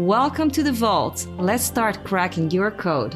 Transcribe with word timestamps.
Welcome 0.00 0.50
to 0.52 0.62
the 0.62 0.72
Vault. 0.72 1.26
Let's 1.36 1.62
start 1.62 2.04
cracking 2.04 2.50
your 2.50 2.70
code. 2.70 3.14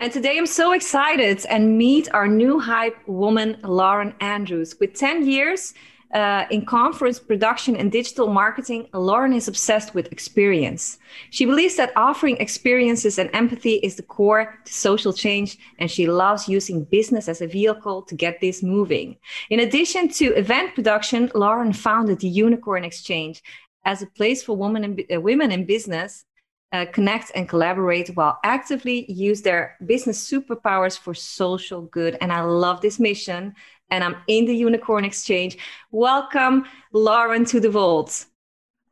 And 0.00 0.10
today 0.10 0.38
I'm 0.38 0.46
so 0.46 0.72
excited 0.72 1.44
and 1.50 1.76
meet 1.76 2.08
our 2.14 2.26
new 2.26 2.58
hype 2.58 2.96
woman, 3.06 3.58
Lauren 3.62 4.14
Andrews. 4.20 4.76
With 4.80 4.94
10 4.94 5.26
years 5.26 5.74
uh, 6.14 6.46
in 6.50 6.64
conference 6.64 7.18
production 7.18 7.76
and 7.76 7.92
digital 7.92 8.28
marketing, 8.28 8.88
Lauren 8.94 9.34
is 9.34 9.46
obsessed 9.46 9.94
with 9.94 10.10
experience. 10.10 10.98
She 11.28 11.44
believes 11.44 11.76
that 11.76 11.92
offering 11.96 12.38
experiences 12.38 13.18
and 13.18 13.28
empathy 13.34 13.74
is 13.74 13.96
the 13.96 14.02
core 14.02 14.58
to 14.64 14.72
social 14.72 15.12
change, 15.12 15.58
and 15.78 15.90
she 15.90 16.06
loves 16.06 16.48
using 16.48 16.84
business 16.84 17.28
as 17.28 17.42
a 17.42 17.46
vehicle 17.46 18.02
to 18.02 18.14
get 18.14 18.40
this 18.40 18.62
moving. 18.62 19.16
In 19.50 19.60
addition 19.60 20.08
to 20.10 20.32
event 20.34 20.74
production, 20.74 21.30
Lauren 21.34 21.74
founded 21.74 22.20
the 22.20 22.28
Unicorn 22.28 22.84
Exchange 22.84 23.42
as 23.86 24.02
a 24.02 24.06
place 24.06 24.42
for 24.42 24.56
women 24.56 24.84
in, 24.84 25.06
uh, 25.14 25.20
women 25.20 25.50
in 25.52 25.64
business 25.64 26.26
uh, 26.72 26.84
connect 26.92 27.30
and 27.34 27.48
collaborate 27.48 28.08
while 28.16 28.38
actively 28.44 29.10
use 29.10 29.40
their 29.40 29.76
business 29.86 30.28
superpowers 30.28 30.98
for 30.98 31.14
social 31.14 31.82
good. 31.82 32.18
And 32.20 32.32
I 32.32 32.42
love 32.42 32.80
this 32.80 32.98
mission. 32.98 33.54
And 33.88 34.02
I'm 34.02 34.16
in 34.26 34.44
the 34.46 34.54
Unicorn 34.54 35.04
Exchange. 35.04 35.56
Welcome, 35.92 36.66
Lauren, 36.92 37.44
to 37.46 37.60
the 37.60 37.70
Vault. 37.70 38.26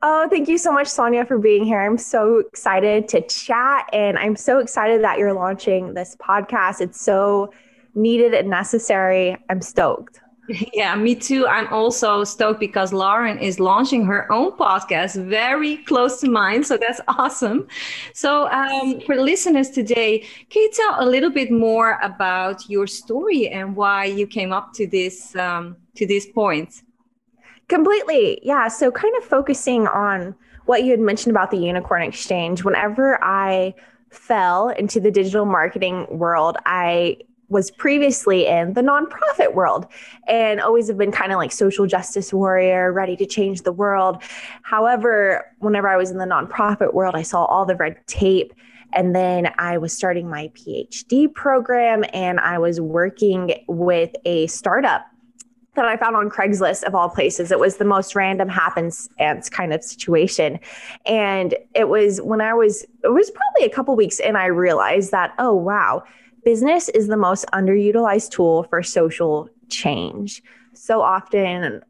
Oh, 0.02 0.28
thank 0.28 0.48
you 0.48 0.56
so 0.56 0.70
much, 0.70 0.86
Sonja, 0.86 1.26
for 1.26 1.38
being 1.38 1.64
here. 1.64 1.80
I'm 1.80 1.98
so 1.98 2.38
excited 2.38 3.08
to 3.08 3.22
chat. 3.22 3.90
And 3.92 4.16
I'm 4.16 4.36
so 4.36 4.60
excited 4.60 5.02
that 5.02 5.18
you're 5.18 5.32
launching 5.32 5.94
this 5.94 6.14
podcast. 6.16 6.80
It's 6.80 7.00
so 7.00 7.52
needed 7.96 8.34
and 8.34 8.48
necessary. 8.48 9.36
I'm 9.50 9.60
stoked. 9.60 10.20
Yeah, 10.74 10.94
me 10.96 11.14
too. 11.14 11.46
I'm 11.46 11.72
also 11.72 12.24
stoked 12.24 12.60
because 12.60 12.92
Lauren 12.92 13.38
is 13.38 13.60
launching 13.60 14.04
her 14.04 14.30
own 14.30 14.52
podcast 14.52 15.22
very 15.24 15.78
close 15.78 16.20
to 16.20 16.28
mine. 16.30 16.64
So 16.64 16.76
that's 16.76 17.00
awesome. 17.08 17.66
So, 18.12 18.48
um, 18.50 19.00
for 19.00 19.16
listeners 19.16 19.70
today, 19.70 20.20
can 20.50 20.62
you 20.62 20.70
tell 20.72 20.96
a 21.00 21.06
little 21.06 21.30
bit 21.30 21.50
more 21.50 21.98
about 22.02 22.68
your 22.68 22.86
story 22.86 23.48
and 23.48 23.74
why 23.76 24.04
you 24.04 24.26
came 24.26 24.52
up 24.52 24.72
to 24.74 24.86
this 24.86 25.34
um, 25.36 25.76
to 25.96 26.06
this 26.06 26.26
point? 26.26 26.82
Completely. 27.68 28.40
Yeah. 28.42 28.68
So, 28.68 28.90
kind 28.90 29.14
of 29.16 29.24
focusing 29.24 29.86
on 29.86 30.34
what 30.66 30.84
you 30.84 30.90
had 30.90 31.00
mentioned 31.00 31.34
about 31.34 31.50
the 31.50 31.58
Unicorn 31.58 32.02
Exchange. 32.02 32.64
Whenever 32.64 33.22
I 33.22 33.74
fell 34.10 34.68
into 34.68 35.00
the 35.00 35.10
digital 35.10 35.44
marketing 35.46 36.06
world, 36.10 36.56
I 36.66 37.18
was 37.48 37.70
previously 37.70 38.46
in 38.46 38.72
the 38.74 38.80
nonprofit 38.80 39.54
world 39.54 39.86
and 40.26 40.60
always 40.60 40.88
have 40.88 40.98
been 40.98 41.12
kind 41.12 41.32
of 41.32 41.36
like 41.36 41.52
social 41.52 41.86
justice 41.86 42.32
warrior, 42.32 42.92
ready 42.92 43.16
to 43.16 43.26
change 43.26 43.62
the 43.62 43.72
world. 43.72 44.22
However, 44.62 45.44
whenever 45.58 45.88
I 45.88 45.96
was 45.96 46.10
in 46.10 46.18
the 46.18 46.24
nonprofit 46.24 46.94
world, 46.94 47.14
I 47.14 47.22
saw 47.22 47.44
all 47.44 47.64
the 47.64 47.76
red 47.76 47.96
tape. 48.06 48.54
And 48.92 49.14
then 49.14 49.52
I 49.58 49.76
was 49.76 49.92
starting 49.92 50.28
my 50.28 50.50
PhD 50.54 51.32
program 51.32 52.04
and 52.12 52.38
I 52.38 52.58
was 52.58 52.80
working 52.80 53.64
with 53.66 54.14
a 54.24 54.46
startup 54.46 55.04
that 55.74 55.84
I 55.84 55.96
found 55.96 56.14
on 56.14 56.30
Craigslist 56.30 56.84
of 56.84 56.94
all 56.94 57.08
places. 57.08 57.50
It 57.50 57.58
was 57.58 57.78
the 57.78 57.84
most 57.84 58.14
random 58.14 58.48
happenstance 58.48 59.50
kind 59.50 59.72
of 59.72 59.82
situation. 59.82 60.60
And 61.04 61.56
it 61.74 61.88
was 61.88 62.20
when 62.22 62.40
I 62.40 62.54
was, 62.54 62.82
it 63.02 63.12
was 63.12 63.32
probably 63.32 63.68
a 63.68 63.74
couple 63.74 63.96
weeks 63.96 64.20
in, 64.20 64.36
I 64.36 64.46
realized 64.46 65.10
that, 65.10 65.34
oh, 65.40 65.54
wow 65.54 66.04
business 66.44 66.88
is 66.90 67.06
the 67.08 67.16
most 67.16 67.46
underutilized 67.52 68.30
tool 68.30 68.64
for 68.64 68.82
social 68.82 69.48
change. 69.68 70.42
So 70.74 71.00
often, 71.00 71.82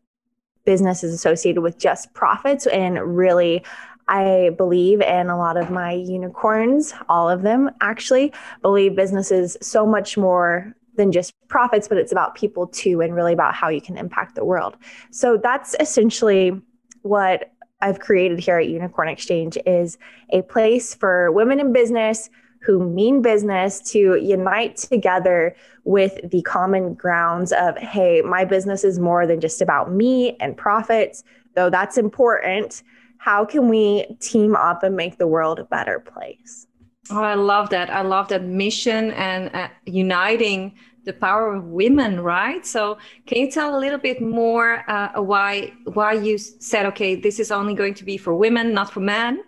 business 0.65 1.05
is 1.05 1.13
associated 1.13 1.61
with 1.61 1.79
just 1.79 2.13
profits, 2.15 2.67
and 2.67 3.17
really, 3.17 3.65
I 4.09 4.51
believe, 4.57 5.01
and 5.01 5.31
a 5.31 5.37
lot 5.37 5.57
of 5.57 5.71
my 5.71 5.93
unicorns, 5.93 6.95
all 7.09 7.29
of 7.29 7.43
them 7.43 7.71
actually, 7.81 8.33
believe 8.63 8.97
business 8.97 9.31
is 9.31 9.57
so 9.61 9.87
much 9.87 10.17
more 10.17 10.75
than 10.97 11.11
just 11.11 11.35
profits, 11.49 11.89
but 11.89 11.99
it's 11.99 12.13
about 12.13 12.35
people 12.35 12.67
too, 12.67 13.01
and 13.01 13.15
really 13.15 13.33
about 13.33 13.55
how 13.55 13.69
you 13.69 13.81
can 13.81 13.99
impact 13.99 14.37
the 14.37 14.45
world. 14.45 14.77
So 15.11 15.37
that's 15.37 15.75
essentially 15.81 16.61
what 17.03 17.51
I've 17.81 18.01
created 18.01 18.39
here 18.39 18.59
at 18.59 18.69
Unicorn 18.69 19.09
Exchange 19.09 19.59
is 19.67 19.99
a 20.31 20.43
place 20.43 20.95
for 20.95 21.31
women 21.33 21.61
in 21.61 21.73
business 21.73 22.31
who 22.65 22.89
mean 22.89 23.23
business 23.23 23.81
to 23.93 24.17
unite 24.17 24.77
together 24.77 25.55
with 25.85 26.19
the 26.31 26.43
common 26.43 26.95
grounds 26.95 27.53
of, 27.53 27.77
hey, 27.77 28.23
my 28.23 28.45
business 28.45 28.85
is 28.85 28.99
more 28.99 29.27
than 29.27 29.41
just 29.41 29.61
about 29.61 29.93
me 29.93 30.37
and 30.41 30.57
profits, 30.57 31.23
though 31.55 31.69
that's 31.69 31.99
important. 31.99 32.83
How 33.19 33.45
can 33.45 33.69
we 33.69 34.07
team 34.21 34.57
up 34.57 34.83
and 34.83 34.97
make 34.97 35.19
the 35.19 35.27
world 35.27 35.59
a 35.59 35.65
better 35.65 36.01
place? 36.01 36.67
Oh, 37.11 37.23
I 37.23 37.35
love 37.35 37.69
that. 37.71 37.91
I 37.91 38.01
love 38.01 38.29
that 38.29 38.45
mission 38.45 39.11
and 39.13 39.55
uh, 39.55 39.69
uniting 39.85 40.75
the 41.05 41.13
power 41.13 41.55
of 41.55 41.65
women, 41.65 42.21
right? 42.21 42.65
So, 42.65 42.97
can 43.27 43.39
you 43.39 43.51
tell 43.51 43.77
a 43.77 43.81
little 43.81 43.99
bit 43.99 44.23
more 44.23 44.89
uh, 44.91 45.21
why 45.21 45.73
why 45.93 46.15
you 46.15 46.39
said, 46.39 46.87
okay, 46.87 47.15
this 47.15 47.39
is 47.39 47.51
only 47.51 47.75
going 47.75 47.93
to 47.95 48.05
be 48.05 48.17
for 48.17 48.35
women, 48.35 48.73
not 48.73 48.91
for 48.91 49.01
men? 49.01 49.45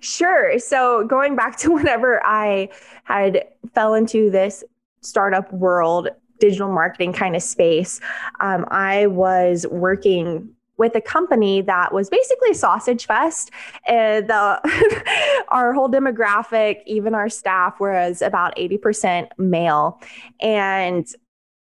Sure. 0.00 0.58
So 0.58 1.06
going 1.06 1.36
back 1.36 1.56
to 1.58 1.70
whenever 1.70 2.24
I 2.24 2.68
had 3.04 3.44
fell 3.74 3.94
into 3.94 4.30
this 4.30 4.64
startup 5.00 5.52
world, 5.52 6.08
digital 6.40 6.72
marketing 6.72 7.12
kind 7.12 7.36
of 7.36 7.42
space, 7.42 8.00
um, 8.40 8.64
I 8.70 9.06
was 9.06 9.66
working 9.70 10.50
with 10.76 10.94
a 10.96 11.00
company 11.00 11.60
that 11.60 11.92
was 11.92 12.10
basically 12.10 12.52
sausage 12.52 13.06
fest. 13.06 13.50
And 13.86 14.28
the, 14.28 15.44
our 15.48 15.72
whole 15.72 15.88
demographic, 15.88 16.82
even 16.86 17.14
our 17.14 17.28
staff, 17.28 17.78
was 17.78 18.22
about 18.22 18.56
80% 18.56 19.28
male. 19.38 20.00
And 20.40 21.06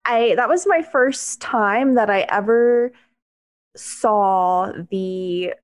I 0.04 0.34
that 0.36 0.48
was 0.48 0.66
my 0.66 0.82
first 0.82 1.40
time 1.40 1.94
that 1.94 2.10
I 2.10 2.26
ever 2.28 2.92
saw 3.74 4.70
the 4.90 5.54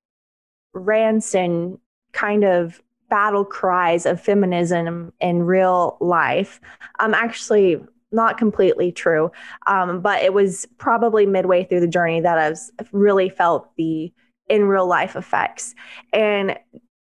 Ranson 0.73 1.79
kind 2.13 2.43
of 2.43 2.81
battle 3.09 3.43
cries 3.43 4.05
of 4.05 4.21
feminism 4.21 5.11
in 5.19 5.43
real 5.43 5.97
life. 5.99 6.61
Um, 6.99 7.13
actually, 7.13 7.81
not 8.11 8.37
completely 8.37 8.91
true, 8.91 9.31
um, 9.67 10.01
but 10.01 10.21
it 10.23 10.33
was 10.33 10.65
probably 10.77 11.25
midway 11.25 11.63
through 11.63 11.79
the 11.79 11.87
journey 11.87 12.21
that 12.21 12.37
I've 12.37 12.89
really 12.91 13.29
felt 13.29 13.69
the 13.77 14.11
in 14.49 14.65
real 14.65 14.87
life 14.87 15.15
effects. 15.15 15.75
And 16.11 16.57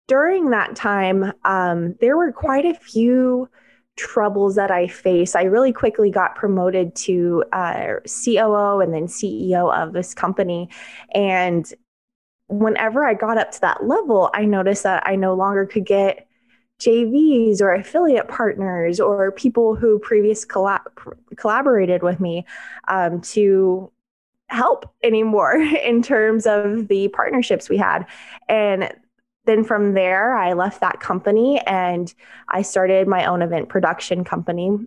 during 0.09 0.51
that 0.51 0.77
time, 0.77 1.33
um, 1.45 1.95
there 2.01 2.17
were 2.17 2.33
quite 2.33 2.65
a 2.65 2.75
few 2.75 3.49
troubles 3.97 4.55
that 4.55 4.71
I 4.71 4.87
faced. 4.87 5.37
I 5.37 5.45
really 5.45 5.73
quickly 5.73 6.11
got 6.11 6.35
promoted 6.35 6.95
to 6.97 7.45
uh, 7.53 7.95
COO 8.07 8.81
and 8.81 8.93
then 8.93 9.07
CEO 9.07 9.75
of 9.75 9.93
this 9.93 10.15
company. 10.15 10.69
And 11.15 11.71
whenever 12.49 13.05
I 13.05 13.15
got 13.15 13.39
up 13.39 13.51
to 13.53 13.61
that 13.63 13.87
level, 13.87 14.31
I 14.35 14.45
noticed 14.45 14.85
that 14.85 15.03
I 15.07 15.17
no 15.17 15.35
longer 15.35 15.67
could 15.67 15.85
get 15.85 16.27
JVs 16.81 17.61
or 17.61 17.73
affiliate 17.73 18.29
partners 18.29 19.01
or 19.01 19.33
people 19.33 19.75
who 19.75 19.99
previous 19.99 20.45
collab- 20.45 21.17
collaborated 21.37 22.03
with 22.03 22.21
me 22.21 22.45
um, 22.89 23.21
to 23.23 23.91
help 24.49 24.93
anymore 25.03 25.55
in 25.85 26.03
terms 26.03 26.47
of 26.47 26.89
the 26.89 27.09
partnerships 27.09 27.69
we 27.69 27.77
had. 27.77 28.07
And 28.49 28.93
then 29.47 29.65
from 29.65 29.95
there, 29.95 30.37
I 30.37 30.53
left 30.53 30.81
that 30.81 31.01
company 31.01 31.61
and 31.61 32.13
I 32.49 32.63
started 32.63 33.09
my 33.09 33.25
own 33.25 33.43
event 33.43 33.69
production 33.69 34.25
company. 34.25 34.79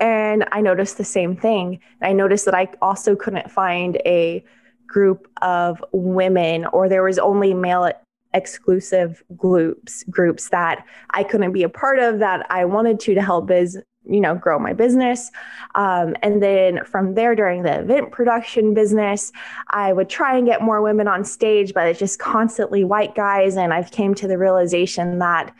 And 0.00 0.46
I 0.50 0.60
noticed 0.60 0.98
the 0.98 1.04
same 1.04 1.36
thing. 1.36 1.80
I 2.00 2.12
noticed 2.12 2.46
that 2.46 2.54
I 2.54 2.68
also 2.80 3.14
couldn't 3.14 3.50
find 3.50 3.96
a 4.06 4.44
group 4.90 5.28
of 5.40 5.82
women, 5.92 6.66
or 6.66 6.88
there 6.88 7.02
was 7.02 7.18
only 7.18 7.54
male 7.54 7.90
exclusive 8.32 9.22
groups 9.36 10.04
groups 10.04 10.50
that 10.50 10.84
I 11.10 11.24
couldn't 11.24 11.52
be 11.52 11.64
a 11.64 11.68
part 11.68 11.98
of 11.98 12.20
that 12.20 12.46
I 12.48 12.64
wanted 12.64 13.00
to 13.00 13.14
to 13.14 13.22
help 13.22 13.48
biz 13.48 13.78
you 14.04 14.20
know 14.20 14.34
grow 14.34 14.58
my 14.58 14.72
business. 14.72 15.30
Um, 15.74 16.14
and 16.22 16.42
then 16.42 16.84
from 16.84 17.14
there 17.14 17.34
during 17.34 17.62
the 17.62 17.80
event 17.80 18.12
production 18.12 18.74
business 18.74 19.32
i 19.70 19.92
would 19.92 20.08
try 20.08 20.36
and 20.36 20.46
get 20.46 20.62
more 20.62 20.80
women 20.82 21.06
on 21.06 21.24
stage 21.24 21.74
but 21.74 21.86
it's 21.86 21.98
just 21.98 22.18
constantly 22.18 22.82
white 22.82 23.14
guys 23.14 23.56
and 23.56 23.72
i've 23.72 23.90
came 23.90 24.14
to 24.14 24.26
the 24.26 24.38
realization 24.38 25.18
that 25.18 25.54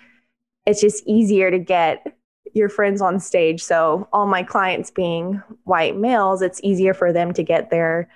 it's 0.67 0.81
just 0.81 1.05
easier 1.07 1.51
to 1.51 1.59
get 1.59 2.19
your 2.55 2.69
friends 2.69 3.01
on 3.01 3.21
stage. 3.21 3.63
So 3.63 4.09
all 4.13 4.27
my 4.27 4.43
clients 4.43 4.91
being 4.91 5.43
white 5.65 5.97
males 5.97 6.43
it's 6.43 6.61
easier 6.63 6.95
for 6.95 7.13
them 7.13 7.33
to 7.35 7.43
get 7.43 7.71
their 7.71 8.09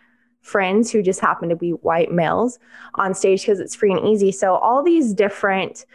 friends 0.44 0.92
who 0.92 1.02
just 1.02 1.20
happen 1.20 1.48
to 1.48 1.56
be 1.56 1.70
white 1.70 2.12
males 2.12 2.58
on 2.96 3.14
stage 3.14 3.40
because 3.42 3.60
it's 3.60 3.74
free 3.74 3.90
and 3.90 4.06
easy. 4.06 4.30
So 4.30 4.54
all 4.56 4.82
these 4.82 5.14
different 5.14 5.86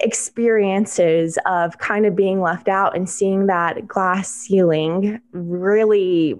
experiences 0.00 1.38
of 1.46 1.78
kind 1.78 2.06
of 2.06 2.16
being 2.16 2.40
left 2.40 2.68
out 2.68 2.96
and 2.96 3.08
seeing 3.08 3.46
that 3.46 3.86
glass 3.86 4.32
ceiling 4.32 5.20
really 5.32 6.34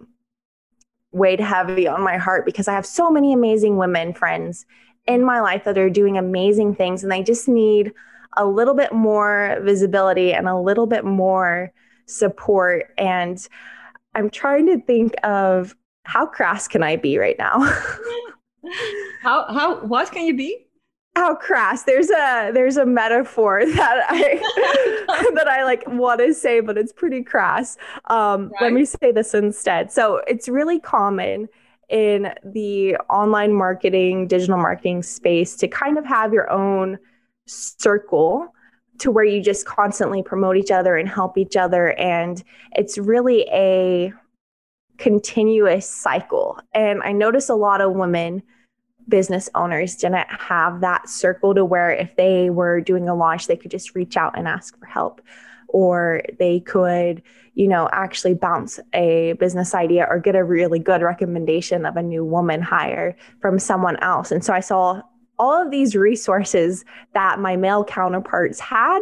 weighed 1.12 1.40
heavy 1.40 1.87
on 1.87 2.02
my 2.02 2.17
heart 2.17 2.46
because 2.46 2.69
I 2.69 2.73
have 2.73 2.87
so 2.87 3.11
many 3.11 3.32
amazing 3.32 3.76
women 3.76 4.14
friends 4.14 4.67
in 5.06 5.23
my 5.23 5.41
life 5.41 5.64
that 5.64 5.79
are 5.79 5.91
doing 5.91 6.17
amazing 6.17 6.75
things 6.75 7.02
and 7.02 7.12
they 7.12 7.23
just 7.23 7.49
need 7.49 7.93
a 8.37 8.46
little 8.46 8.75
bit 8.75 8.93
more 8.93 9.58
visibility 9.62 10.32
and 10.32 10.49
a 10.49 10.58
little 10.58 10.87
bit 10.87 11.05
more 11.05 11.73
support. 12.06 12.93
And 12.96 13.38
I'm 14.14 14.31
trying 14.31 14.67
to 14.67 14.81
think 14.81 15.14
of 15.23 15.75
how 16.08 16.25
crass 16.25 16.66
can 16.66 16.82
I 16.82 16.96
be 16.96 17.19
right 17.19 17.37
now? 17.38 17.60
how 19.22 19.46
how 19.52 19.84
what 19.87 20.10
can 20.10 20.25
you 20.25 20.37
be? 20.37 20.64
how 21.19 21.34
crass 21.34 21.82
there's 21.82 22.10
a 22.10 22.52
there's 22.55 22.76
a 22.76 22.87
metaphor 22.87 23.66
that 23.75 24.06
i 24.08 25.32
that 25.34 25.49
i 25.49 25.64
like 25.64 25.82
want 25.88 26.20
to 26.20 26.32
say 26.32 26.60
but 26.60 26.78
it's 26.78 26.93
pretty 26.93 27.25
crass 27.25 27.76
um 28.05 28.50
right. 28.50 28.62
let 28.62 28.72
me 28.72 28.84
say 28.84 29.10
this 29.10 29.34
instead 29.34 29.90
so 29.90 30.22
it's 30.28 30.49
really 30.49 30.78
common 30.78 31.49
in 31.88 32.32
the 32.44 32.94
online 33.10 33.52
marketing 33.52 34.28
digital 34.28 34.58
marketing 34.58 35.02
space 35.02 35.56
to 35.56 35.66
kind 35.66 35.99
of 35.99 36.06
have 36.06 36.32
your 36.32 36.49
own 36.52 36.96
circle 37.46 38.55
to 38.99 39.10
where 39.10 39.25
you 39.25 39.43
just 39.43 39.66
constantly 39.66 40.22
promote 40.22 40.56
each 40.56 40.70
other 40.70 40.96
and 40.96 41.08
help 41.08 41.37
each 41.37 41.56
other 41.56 41.94
and 41.99 42.44
it's 42.76 42.96
really 42.96 43.43
a 43.50 44.12
continuous 44.99 45.89
cycle 45.89 46.61
and 46.75 47.03
i 47.03 47.12
notice 47.12 47.49
a 47.49 47.55
lot 47.55 47.81
of 47.81 47.93
women 47.93 48.43
business 49.09 49.49
owners 49.55 49.97
didn't 49.97 50.29
have 50.29 50.81
that 50.81 51.09
circle 51.09 51.55
to 51.55 51.65
where 51.65 51.91
if 51.91 52.15
they 52.17 52.50
were 52.50 52.81
doing 52.81 53.09
a 53.09 53.15
launch, 53.15 53.47
they 53.47 53.56
could 53.56 53.71
just 53.71 53.95
reach 53.95 54.17
out 54.17 54.37
and 54.39 54.47
ask 54.47 54.79
for 54.79 54.87
help, 54.87 55.21
or 55.69 56.23
they 56.39 56.61
could, 56.61 57.23
you 57.55 57.67
know, 57.67 57.89
actually 57.93 58.35
bounce 58.35 58.79
a 58.93 59.33
business 59.35 59.75
idea 59.75 60.06
or 60.09 60.19
get 60.19 60.37
a 60.37 60.45
really 60.45 60.79
good 60.79 61.03
recommendation 61.03 61.87
of 61.87 61.97
a 61.97 62.03
new 62.03 62.25
woman 62.25 62.61
hire 62.61 63.17
from 63.41 63.59
someone 63.59 63.97
else. 63.97 64.31
And 64.31 64.44
so 64.44 64.53
I 64.53 64.61
saw 64.61 65.03
all 65.39 65.62
of 65.62 65.71
these 65.71 65.94
resources 65.94 66.85
that 67.15 67.39
my 67.39 67.56
male 67.56 67.85
counterparts 67.85 68.61
had 68.61 69.01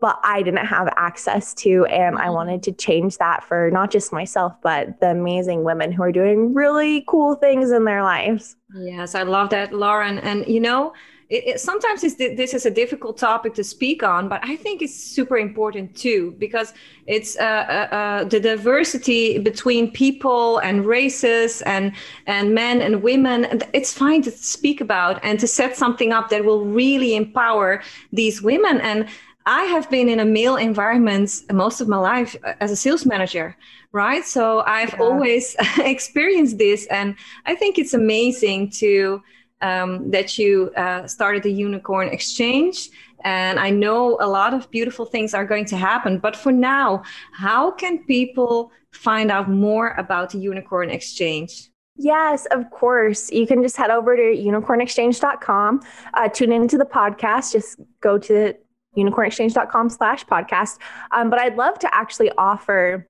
but 0.00 0.18
I 0.22 0.42
didn't 0.42 0.66
have 0.66 0.88
access 0.96 1.54
to. 1.54 1.84
And 1.86 2.16
I 2.16 2.26
mm-hmm. 2.26 2.34
wanted 2.34 2.62
to 2.64 2.72
change 2.72 3.18
that 3.18 3.44
for 3.44 3.70
not 3.70 3.90
just 3.90 4.12
myself, 4.12 4.52
but 4.62 5.00
the 5.00 5.10
amazing 5.10 5.64
women 5.64 5.92
who 5.92 6.02
are 6.02 6.12
doing 6.12 6.54
really 6.54 7.04
cool 7.08 7.34
things 7.34 7.70
in 7.70 7.84
their 7.84 8.02
lives. 8.02 8.56
Yes, 8.74 9.14
I 9.14 9.22
love 9.22 9.50
that, 9.50 9.72
Lauren. 9.72 10.18
And 10.18 10.46
you 10.46 10.60
know, 10.60 10.92
it, 11.30 11.46
it, 11.46 11.60
sometimes 11.60 12.00
this 12.00 12.54
is 12.54 12.64
a 12.64 12.70
difficult 12.70 13.18
topic 13.18 13.52
to 13.54 13.64
speak 13.64 14.02
on, 14.02 14.30
but 14.30 14.40
I 14.42 14.56
think 14.56 14.80
it's 14.80 14.94
super 14.94 15.36
important 15.36 15.94
too 15.94 16.34
because 16.38 16.72
it's 17.06 17.36
uh, 17.38 17.42
uh, 17.42 17.94
uh, 17.94 18.24
the 18.24 18.40
diversity 18.40 19.38
between 19.38 19.90
people 19.90 20.58
and 20.58 20.86
races 20.86 21.60
and 21.62 21.92
and 22.26 22.54
men 22.54 22.80
and 22.80 23.02
women. 23.02 23.60
It's 23.74 23.92
fine 23.92 24.22
to 24.22 24.30
speak 24.30 24.80
about 24.80 25.20
and 25.22 25.38
to 25.40 25.46
set 25.46 25.76
something 25.76 26.12
up 26.14 26.30
that 26.30 26.46
will 26.46 26.64
really 26.64 27.14
empower 27.14 27.82
these 28.10 28.40
women 28.40 28.80
and 28.80 29.06
I 29.48 29.62
have 29.62 29.88
been 29.88 30.10
in 30.10 30.20
a 30.20 30.26
male 30.26 30.56
environment 30.56 31.30
most 31.50 31.80
of 31.80 31.88
my 31.88 31.96
life 31.96 32.36
uh, 32.44 32.52
as 32.60 32.70
a 32.70 32.76
sales 32.76 33.06
manager, 33.06 33.56
right? 33.92 34.22
So 34.22 34.60
I've 34.66 34.92
yeah. 34.92 35.00
always 35.00 35.56
experienced 35.78 36.58
this, 36.58 36.86
and 36.88 37.16
I 37.46 37.54
think 37.54 37.78
it's 37.78 37.94
amazing 37.94 38.68
to 38.82 39.22
um, 39.62 40.10
that 40.10 40.36
you 40.36 40.70
uh, 40.76 41.06
started 41.06 41.42
the 41.42 41.50
Unicorn 41.50 42.08
Exchange. 42.08 42.90
And 43.24 43.58
I 43.58 43.70
know 43.70 44.18
a 44.20 44.28
lot 44.28 44.52
of 44.52 44.70
beautiful 44.70 45.06
things 45.06 45.32
are 45.32 45.46
going 45.46 45.64
to 45.72 45.78
happen. 45.78 46.18
But 46.18 46.36
for 46.36 46.52
now, 46.52 47.02
how 47.32 47.70
can 47.70 48.04
people 48.04 48.70
find 48.92 49.30
out 49.30 49.48
more 49.48 49.94
about 49.96 50.28
the 50.30 50.38
Unicorn 50.38 50.90
Exchange? 50.90 51.70
Yes, 51.96 52.46
of 52.50 52.70
course. 52.70 53.32
You 53.32 53.46
can 53.46 53.62
just 53.62 53.78
head 53.78 53.90
over 53.90 54.14
to 54.14 54.22
unicornexchange.com, 54.22 55.80
uh, 56.14 56.28
tune 56.28 56.52
into 56.52 56.76
the 56.76 56.84
podcast, 56.84 57.52
just 57.52 57.80
go 58.00 58.18
to 58.18 58.54
unicornexchange.com 58.96 59.90
slash 59.90 60.24
podcast. 60.26 60.78
Um, 61.12 61.30
but 61.30 61.38
I'd 61.38 61.56
love 61.56 61.78
to 61.80 61.94
actually 61.94 62.30
offer 62.38 63.06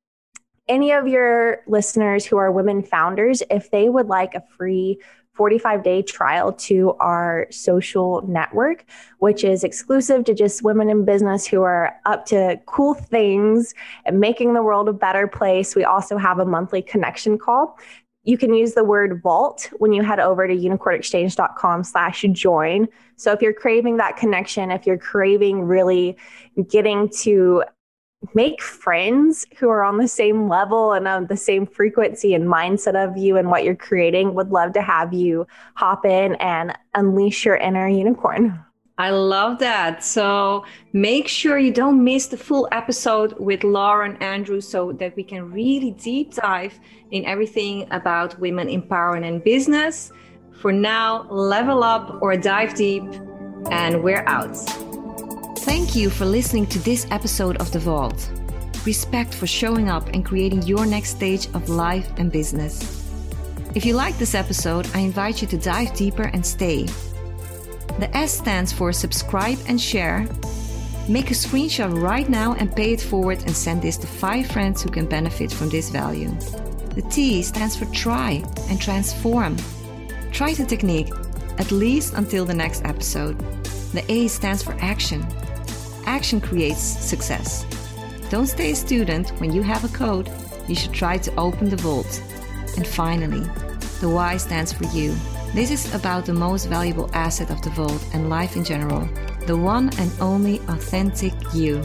any 0.68 0.92
of 0.92 1.08
your 1.08 1.60
listeners 1.66 2.26
who 2.26 2.36
are 2.36 2.52
women 2.52 2.82
founders, 2.82 3.42
if 3.50 3.70
they 3.70 3.88
would 3.88 4.06
like 4.06 4.34
a 4.34 4.42
free 4.56 5.00
45 5.38 5.84
day 5.84 6.02
trial 6.02 6.52
to 6.52 6.94
our 6.98 7.46
social 7.50 8.26
network, 8.26 8.84
which 9.20 9.44
is 9.44 9.62
exclusive 9.62 10.24
to 10.24 10.34
just 10.34 10.64
women 10.64 10.90
in 10.90 11.04
business 11.04 11.46
who 11.46 11.62
are 11.62 11.94
up 12.06 12.26
to 12.26 12.60
cool 12.66 12.92
things 12.92 13.72
and 14.04 14.18
making 14.18 14.54
the 14.54 14.62
world 14.62 14.88
a 14.88 14.92
better 14.92 15.28
place. 15.28 15.76
We 15.76 15.84
also 15.84 16.18
have 16.18 16.40
a 16.40 16.44
monthly 16.44 16.82
connection 16.82 17.38
call 17.38 17.78
you 18.24 18.36
can 18.36 18.52
use 18.52 18.74
the 18.74 18.84
word 18.84 19.22
vault 19.22 19.70
when 19.78 19.92
you 19.92 20.02
head 20.02 20.20
over 20.20 20.46
to 20.46 20.54
unicornexchange.com 20.54 21.84
slash 21.84 22.24
join. 22.32 22.88
So 23.16 23.32
if 23.32 23.40
you're 23.40 23.54
craving 23.54 23.96
that 23.98 24.16
connection, 24.16 24.70
if 24.70 24.86
you're 24.86 24.98
craving 24.98 25.62
really 25.62 26.16
getting 26.68 27.08
to 27.20 27.64
make 28.34 28.60
friends 28.60 29.46
who 29.58 29.68
are 29.68 29.84
on 29.84 29.96
the 29.96 30.08
same 30.08 30.48
level 30.48 30.92
and 30.92 31.06
on 31.06 31.26
the 31.26 31.36
same 31.36 31.66
frequency 31.66 32.34
and 32.34 32.48
mindset 32.48 32.96
of 32.96 33.16
you 33.16 33.36
and 33.36 33.48
what 33.48 33.64
you're 33.64 33.76
creating, 33.76 34.34
would 34.34 34.50
love 34.50 34.72
to 34.72 34.82
have 34.82 35.14
you 35.14 35.46
hop 35.74 36.04
in 36.04 36.34
and 36.36 36.76
unleash 36.94 37.44
your 37.44 37.56
inner 37.56 37.88
unicorn. 37.88 38.64
I 38.98 39.10
love 39.10 39.60
that. 39.60 40.02
So 40.02 40.64
make 40.92 41.28
sure 41.28 41.56
you 41.56 41.72
don't 41.72 42.02
miss 42.02 42.26
the 42.26 42.36
full 42.36 42.68
episode 42.72 43.38
with 43.38 43.62
Lauren 43.62 44.16
Andrew 44.16 44.60
so 44.60 44.90
that 44.92 45.14
we 45.14 45.22
can 45.22 45.52
really 45.52 45.92
deep 45.92 46.34
dive 46.34 46.78
in 47.12 47.24
everything 47.24 47.86
about 47.92 48.38
women 48.40 48.66
empowerment 48.66 49.24
and 49.26 49.42
business. 49.42 50.10
For 50.60 50.72
now, 50.72 51.28
level 51.30 51.84
up 51.84 52.20
or 52.20 52.36
dive 52.36 52.74
deep, 52.74 53.04
and 53.70 54.02
we're 54.02 54.24
out. 54.26 54.56
Thank 55.58 55.94
you 55.94 56.10
for 56.10 56.24
listening 56.24 56.66
to 56.66 56.80
this 56.80 57.06
episode 57.12 57.56
of 57.58 57.70
The 57.70 57.78
Vault. 57.78 58.28
Respect 58.84 59.32
for 59.32 59.46
showing 59.46 59.88
up 59.88 60.08
and 60.08 60.24
creating 60.24 60.62
your 60.62 60.86
next 60.86 61.10
stage 61.10 61.46
of 61.54 61.68
life 61.68 62.10
and 62.16 62.32
business. 62.32 63.06
If 63.76 63.84
you 63.84 63.94
like 63.94 64.18
this 64.18 64.34
episode, 64.34 64.88
I 64.94 65.00
invite 65.00 65.40
you 65.40 65.46
to 65.48 65.58
dive 65.58 65.94
deeper 65.94 66.24
and 66.24 66.44
stay 66.44 66.88
the 67.98 68.14
S 68.16 68.32
stands 68.32 68.72
for 68.72 68.92
subscribe 68.92 69.58
and 69.66 69.80
share. 69.80 70.28
Make 71.08 71.30
a 71.30 71.34
screenshot 71.34 72.00
right 72.00 72.28
now 72.28 72.54
and 72.54 72.74
pay 72.74 72.92
it 72.92 73.00
forward 73.00 73.38
and 73.46 73.56
send 73.56 73.82
this 73.82 73.96
to 73.98 74.06
five 74.06 74.46
friends 74.46 74.82
who 74.82 74.90
can 74.90 75.06
benefit 75.06 75.50
from 75.50 75.68
this 75.68 75.90
value. 75.90 76.30
The 76.94 77.02
T 77.10 77.42
stands 77.42 77.76
for 77.76 77.86
try 77.86 78.44
and 78.68 78.80
transform. 78.80 79.56
Try 80.32 80.54
the 80.54 80.64
technique, 80.64 81.10
at 81.58 81.72
least 81.72 82.14
until 82.14 82.44
the 82.44 82.54
next 82.54 82.84
episode. 82.84 83.38
The 83.92 84.04
A 84.08 84.28
stands 84.28 84.62
for 84.62 84.76
action. 84.80 85.26
Action 86.06 86.40
creates 86.40 86.80
success. 86.80 87.64
Don't 88.30 88.46
stay 88.46 88.72
a 88.72 88.76
student 88.76 89.30
when 89.40 89.52
you 89.52 89.62
have 89.62 89.84
a 89.84 89.96
code. 89.96 90.30
You 90.68 90.74
should 90.74 90.92
try 90.92 91.18
to 91.18 91.34
open 91.36 91.70
the 91.70 91.76
vault. 91.76 92.22
And 92.76 92.86
finally, 92.86 93.48
the 94.00 94.08
Y 94.08 94.36
stands 94.36 94.72
for 94.72 94.84
you. 94.96 95.16
This 95.54 95.70
is 95.70 95.94
about 95.94 96.26
the 96.26 96.34
most 96.34 96.66
valuable 96.66 97.10
asset 97.14 97.50
of 97.50 97.62
the 97.62 97.70
vault 97.70 98.04
and 98.12 98.28
life 98.28 98.56
in 98.56 98.64
general 98.64 99.08
the 99.48 99.56
one 99.56 99.88
and 99.98 100.12
only 100.20 100.58
authentic 100.68 101.32
you. 101.54 101.82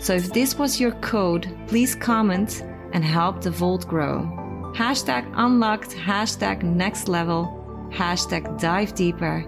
So 0.00 0.14
if 0.14 0.32
this 0.32 0.58
was 0.58 0.80
your 0.80 0.90
code, 1.00 1.46
please 1.68 1.94
comment 1.94 2.60
and 2.92 3.04
help 3.04 3.40
the 3.40 3.52
vault 3.52 3.86
grow. 3.86 4.26
Hashtag 4.74 5.32
unlocked, 5.36 5.90
hashtag 5.90 6.64
next 6.64 7.06
level, 7.06 7.46
hashtag 7.92 8.60
dive 8.60 8.94
deeper. 8.96 9.46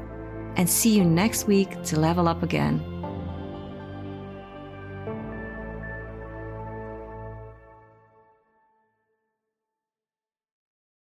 and 0.56 0.70
see 0.70 0.96
you 0.96 1.04
next 1.04 1.48
week 1.48 1.82
to 1.82 1.98
level 1.98 2.28
up 2.28 2.44
again. 2.44 2.93